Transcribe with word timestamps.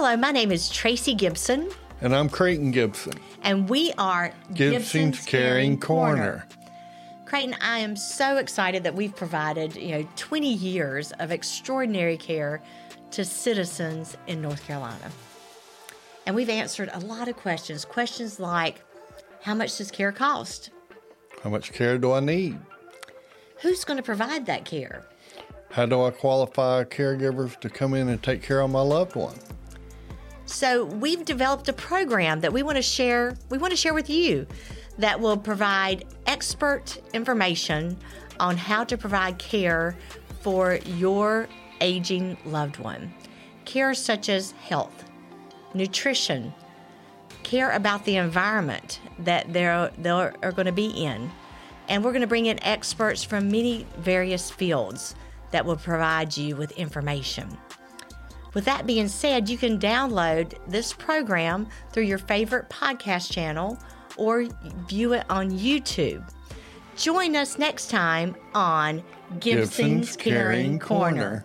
Hello, 0.00 0.16
my 0.16 0.30
name 0.30 0.52
is 0.52 0.68
Tracy 0.68 1.12
Gibson, 1.12 1.70
And 2.02 2.14
I'm 2.14 2.28
Creighton 2.28 2.70
Gibson, 2.70 3.14
and 3.42 3.68
we 3.68 3.92
are 3.98 4.32
Gibson's 4.54 5.26
Caring 5.26 5.80
Corner. 5.80 6.46
Creighton, 7.24 7.56
I 7.60 7.80
am 7.80 7.96
so 7.96 8.36
excited 8.36 8.84
that 8.84 8.94
we've 8.94 9.14
provided, 9.16 9.74
you 9.74 9.90
know, 9.90 10.08
20 10.14 10.54
years 10.54 11.10
of 11.18 11.32
extraordinary 11.32 12.16
care 12.16 12.62
to 13.10 13.24
citizens 13.24 14.16
in 14.28 14.40
North 14.40 14.64
Carolina. 14.64 15.10
And 16.26 16.36
we've 16.36 16.48
answered 16.48 16.90
a 16.92 17.00
lot 17.00 17.26
of 17.26 17.36
questions. 17.36 17.84
Questions 17.84 18.38
like 18.38 18.84
how 19.42 19.54
much 19.56 19.78
does 19.78 19.90
care 19.90 20.12
cost? 20.12 20.70
How 21.42 21.50
much 21.50 21.72
care 21.72 21.98
do 21.98 22.12
I 22.12 22.20
need? 22.20 22.56
Who's 23.62 23.82
going 23.82 23.96
to 23.96 24.04
provide 24.04 24.46
that 24.46 24.64
care? 24.64 25.08
How 25.72 25.86
do 25.86 26.04
I 26.04 26.12
qualify 26.12 26.84
caregivers 26.84 27.58
to 27.58 27.68
come 27.68 27.94
in 27.94 28.08
and 28.08 28.22
take 28.22 28.44
care 28.44 28.60
of 28.60 28.70
my 28.70 28.80
loved 28.80 29.16
one? 29.16 29.34
So 30.48 30.86
we've 30.86 31.26
developed 31.26 31.68
a 31.68 31.74
program 31.74 32.40
that 32.40 32.52
we 32.54 32.62
want 32.62 32.76
to 32.76 32.82
share. 32.82 33.36
We 33.50 33.58
want 33.58 33.70
to 33.72 33.76
share 33.76 33.92
with 33.92 34.08
you 34.08 34.46
that 34.96 35.20
will 35.20 35.36
provide 35.36 36.06
expert 36.26 36.98
information 37.12 37.98
on 38.40 38.56
how 38.56 38.82
to 38.84 38.96
provide 38.96 39.38
care 39.38 39.94
for 40.40 40.76
your 40.86 41.48
aging 41.82 42.38
loved 42.46 42.78
one. 42.78 43.12
Care 43.66 43.92
such 43.92 44.30
as 44.30 44.52
health, 44.52 45.04
nutrition, 45.74 46.54
care 47.42 47.72
about 47.72 48.06
the 48.06 48.16
environment 48.16 49.00
that 49.18 49.52
they're 49.52 49.90
they 49.98 50.08
are 50.08 50.52
going 50.52 50.66
to 50.66 50.72
be 50.72 50.88
in, 50.88 51.30
and 51.90 52.02
we're 52.02 52.12
going 52.12 52.22
to 52.22 52.26
bring 52.26 52.46
in 52.46 52.62
experts 52.64 53.22
from 53.22 53.50
many 53.50 53.86
various 53.98 54.50
fields 54.50 55.14
that 55.50 55.66
will 55.66 55.76
provide 55.76 56.34
you 56.38 56.56
with 56.56 56.72
information. 56.72 57.58
With 58.54 58.64
that 58.64 58.86
being 58.86 59.08
said, 59.08 59.48
you 59.48 59.58
can 59.58 59.78
download 59.78 60.54
this 60.66 60.92
program 60.92 61.68
through 61.92 62.04
your 62.04 62.18
favorite 62.18 62.68
podcast 62.70 63.30
channel 63.30 63.78
or 64.16 64.46
view 64.88 65.12
it 65.12 65.24
on 65.30 65.50
YouTube. 65.50 66.28
Join 66.96 67.36
us 67.36 67.58
next 67.58 67.90
time 67.90 68.34
on 68.54 69.02
Gibson's, 69.38 70.16
Caring 70.16 70.78
Corner. 70.78 71.44